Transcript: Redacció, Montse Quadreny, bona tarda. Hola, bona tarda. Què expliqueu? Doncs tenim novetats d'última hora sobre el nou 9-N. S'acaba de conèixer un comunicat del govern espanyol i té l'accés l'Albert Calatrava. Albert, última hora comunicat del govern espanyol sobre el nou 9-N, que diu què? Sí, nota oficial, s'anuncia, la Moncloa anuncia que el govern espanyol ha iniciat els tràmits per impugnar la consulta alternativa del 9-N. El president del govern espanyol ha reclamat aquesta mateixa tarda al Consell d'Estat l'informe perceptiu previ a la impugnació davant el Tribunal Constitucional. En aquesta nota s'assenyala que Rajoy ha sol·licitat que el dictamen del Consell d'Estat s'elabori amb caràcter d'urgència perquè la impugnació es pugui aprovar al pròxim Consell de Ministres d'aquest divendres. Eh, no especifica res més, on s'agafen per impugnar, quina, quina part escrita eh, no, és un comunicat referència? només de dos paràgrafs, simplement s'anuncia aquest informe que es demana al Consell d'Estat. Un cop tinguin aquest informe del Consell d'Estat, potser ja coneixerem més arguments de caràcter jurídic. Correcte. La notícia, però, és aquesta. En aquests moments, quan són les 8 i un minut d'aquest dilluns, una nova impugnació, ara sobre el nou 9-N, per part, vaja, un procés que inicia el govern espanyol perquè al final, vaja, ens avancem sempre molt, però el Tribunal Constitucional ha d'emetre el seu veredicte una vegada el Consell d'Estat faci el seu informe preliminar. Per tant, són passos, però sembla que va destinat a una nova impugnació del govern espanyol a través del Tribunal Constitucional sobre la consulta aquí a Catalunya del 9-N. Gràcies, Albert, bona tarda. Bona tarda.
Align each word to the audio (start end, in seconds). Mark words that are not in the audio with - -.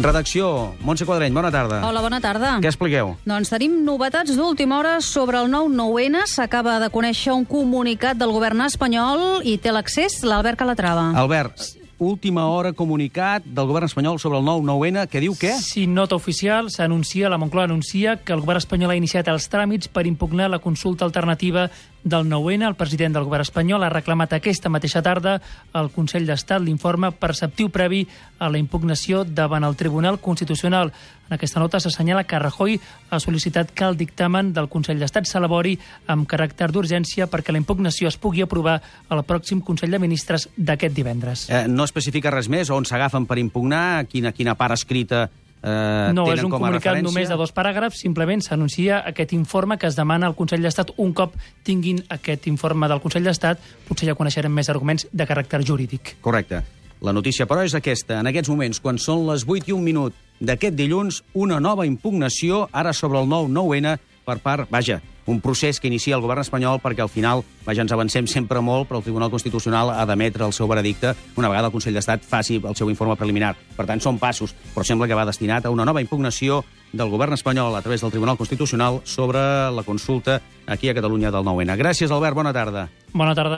Redacció, 0.00 0.74
Montse 0.80 1.04
Quadreny, 1.04 1.34
bona 1.34 1.50
tarda. 1.52 1.82
Hola, 1.84 2.00
bona 2.00 2.22
tarda. 2.24 2.54
Què 2.64 2.70
expliqueu? 2.70 3.12
Doncs 3.28 3.50
tenim 3.52 3.74
novetats 3.84 4.32
d'última 4.32 4.78
hora 4.78 4.94
sobre 5.04 5.36
el 5.42 5.50
nou 5.52 5.68
9-N. 5.68 6.22
S'acaba 6.24 6.78
de 6.80 6.88
conèixer 6.94 7.34
un 7.36 7.44
comunicat 7.44 8.16
del 8.16 8.32
govern 8.32 8.64
espanyol 8.64 9.44
i 9.44 9.58
té 9.60 9.74
l'accés 9.76 10.22
l'Albert 10.24 10.56
Calatrava. 10.62 11.10
Albert, 11.20 11.66
última 12.00 12.46
hora 12.48 12.72
comunicat 12.72 13.44
del 13.44 13.68
govern 13.68 13.90
espanyol 13.90 14.16
sobre 14.18 14.40
el 14.40 14.48
nou 14.48 14.64
9-N, 14.64 15.04
que 15.12 15.20
diu 15.20 15.36
què? 15.36 15.52
Sí, 15.60 15.84
nota 15.84 16.16
oficial, 16.16 16.72
s'anuncia, 16.72 17.28
la 17.28 17.38
Moncloa 17.38 17.68
anuncia 17.68 18.16
que 18.24 18.32
el 18.32 18.40
govern 18.40 18.64
espanyol 18.64 18.94
ha 18.94 18.96
iniciat 18.96 19.28
els 19.28 19.50
tràmits 19.52 19.92
per 19.92 20.08
impugnar 20.08 20.48
la 20.48 20.64
consulta 20.64 21.04
alternativa 21.04 21.68
del 22.04 22.26
9-N. 22.26 22.66
El 22.66 22.74
president 22.74 23.14
del 23.14 23.24
govern 23.24 23.44
espanyol 23.46 23.84
ha 23.84 23.92
reclamat 23.92 24.32
aquesta 24.36 24.72
mateixa 24.72 25.02
tarda 25.02 25.38
al 25.72 25.90
Consell 25.94 26.26
d'Estat 26.28 26.62
l'informe 26.64 27.12
perceptiu 27.12 27.70
previ 27.70 28.06
a 28.38 28.48
la 28.48 28.58
impugnació 28.58 29.24
davant 29.24 29.64
el 29.64 29.76
Tribunal 29.76 30.20
Constitucional. 30.20 30.92
En 31.30 31.36
aquesta 31.36 31.60
nota 31.62 31.78
s'assenyala 31.78 32.24
que 32.26 32.40
Rajoy 32.42 32.80
ha 33.10 33.20
sol·licitat 33.22 33.70
que 33.70 33.84
el 33.86 33.96
dictamen 33.96 34.52
del 34.52 34.66
Consell 34.72 34.98
d'Estat 34.98 35.28
s'elabori 35.30 35.76
amb 36.10 36.26
caràcter 36.26 36.70
d'urgència 36.74 37.28
perquè 37.30 37.54
la 37.54 37.60
impugnació 37.62 38.08
es 38.10 38.18
pugui 38.18 38.42
aprovar 38.42 38.80
al 39.08 39.22
pròxim 39.28 39.60
Consell 39.62 39.94
de 39.94 40.00
Ministres 40.02 40.48
d'aquest 40.56 40.96
divendres. 40.96 41.46
Eh, 41.50 41.68
no 41.68 41.86
especifica 41.86 42.32
res 42.34 42.48
més, 42.50 42.72
on 42.74 42.88
s'agafen 42.88 43.28
per 43.30 43.38
impugnar, 43.38 44.06
quina, 44.10 44.32
quina 44.34 44.56
part 44.58 44.74
escrita 44.74 45.28
eh, 45.62 46.10
no, 46.16 46.26
és 46.32 46.42
un 46.44 46.50
comunicat 46.52 46.94
referència? 46.94 47.06
només 47.06 47.28
de 47.28 47.38
dos 47.40 47.52
paràgrafs, 47.56 48.00
simplement 48.02 48.42
s'anuncia 48.44 49.02
aquest 49.06 49.34
informe 49.36 49.78
que 49.78 49.88
es 49.90 49.96
demana 49.98 50.26
al 50.30 50.36
Consell 50.38 50.62
d'Estat. 50.64 50.94
Un 50.98 51.12
cop 51.12 51.36
tinguin 51.66 52.02
aquest 52.08 52.48
informe 52.50 52.88
del 52.88 53.00
Consell 53.00 53.26
d'Estat, 53.26 53.62
potser 53.88 54.10
ja 54.10 54.18
coneixerem 54.18 54.52
més 54.52 54.70
arguments 54.72 55.06
de 55.12 55.26
caràcter 55.26 55.62
jurídic. 55.66 56.16
Correcte. 56.20 56.62
La 57.00 57.14
notícia, 57.16 57.46
però, 57.48 57.64
és 57.64 57.74
aquesta. 57.74 58.18
En 58.20 58.28
aquests 58.28 58.50
moments, 58.52 58.80
quan 58.80 58.98
són 59.00 59.24
les 59.30 59.46
8 59.48 59.70
i 59.70 59.72
un 59.72 59.84
minut 59.84 60.16
d'aquest 60.40 60.76
dilluns, 60.76 61.22
una 61.32 61.60
nova 61.60 61.86
impugnació, 61.88 62.66
ara 62.72 62.92
sobre 62.92 63.20
el 63.20 63.28
nou 63.28 63.48
9-N, 63.48 63.96
per 64.30 64.38
part, 64.44 64.70
vaja, 64.70 65.00
un 65.26 65.40
procés 65.40 65.80
que 65.80 65.88
inicia 65.90 66.16
el 66.16 66.22
govern 66.22 66.42
espanyol 66.42 66.80
perquè 66.82 67.02
al 67.04 67.10
final, 67.10 67.42
vaja, 67.66 67.82
ens 67.84 67.94
avancem 67.94 68.28
sempre 68.30 68.62
molt, 68.64 68.88
però 68.88 69.00
el 69.00 69.06
Tribunal 69.06 69.30
Constitucional 69.32 69.92
ha 69.94 70.06
d'emetre 70.06 70.46
el 70.46 70.54
seu 70.54 70.68
veredicte 70.70 71.14
una 71.38 71.50
vegada 71.50 71.70
el 71.70 71.74
Consell 71.74 71.96
d'Estat 71.98 72.26
faci 72.26 72.60
el 72.62 72.76
seu 72.78 72.90
informe 72.90 73.16
preliminar. 73.18 73.54
Per 73.76 73.86
tant, 73.88 74.02
són 74.02 74.18
passos, 74.22 74.54
però 74.74 74.86
sembla 74.86 75.08
que 75.10 75.18
va 75.18 75.26
destinat 75.28 75.66
a 75.66 75.74
una 75.74 75.86
nova 75.88 76.02
impugnació 76.02 76.62
del 76.92 77.10
govern 77.10 77.34
espanyol 77.36 77.76
a 77.76 77.82
través 77.82 78.02
del 78.02 78.10
Tribunal 78.10 78.38
Constitucional 78.38 79.00
sobre 79.04 79.40
la 79.70 79.86
consulta 79.86 80.40
aquí 80.66 80.90
a 80.90 80.94
Catalunya 80.94 81.30
del 81.30 81.46
9-N. 81.46 81.78
Gràcies, 81.78 82.10
Albert, 82.10 82.34
bona 82.34 82.54
tarda. 82.54 82.88
Bona 83.12 83.34
tarda. 83.34 83.48